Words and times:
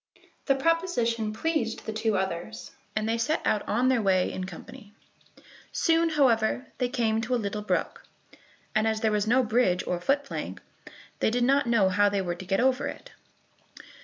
The 0.47 0.55
proposition 0.55 1.31
pleased 1.31 1.85
the 1.85 1.93
two 1.93 2.17
others, 2.17 2.71
and 2.95 3.07
they 3.07 3.19
set 3.19 3.39
out 3.45 3.61
on 3.67 3.87
their 3.87 4.01
way 4.01 4.31
in 4.33 4.45
company. 4.45 4.93
Soon, 5.71 6.09
however, 6.09 6.65
they 6.79 6.89
came 6.89 7.21
to 7.21 7.35
a 7.35 7.35
little 7.35 7.61
brook, 7.61 8.03
and 8.73 8.87
as 8.87 9.01
there 9.01 9.11
was 9.11 9.27
no 9.27 9.43
bridge 9.43 9.85
or 9.85 10.01
foot 10.01 10.23
plank, 10.23 10.59
they 11.19 11.29
did 11.29 11.43
not 11.43 11.67
know 11.67 11.89
how 11.89 12.09
they 12.09 12.19
were 12.23 12.33
to 12.33 12.45
get 12.47 12.59
over 12.59 12.87
it. 12.87 13.11